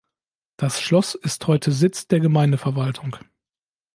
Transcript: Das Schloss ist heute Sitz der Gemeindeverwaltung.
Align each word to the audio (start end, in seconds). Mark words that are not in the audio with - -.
Das 0.57 0.81
Schloss 0.81 1.13
ist 1.13 1.45
heute 1.45 1.71
Sitz 1.71 2.07
der 2.07 2.19
Gemeindeverwaltung. 2.19 3.17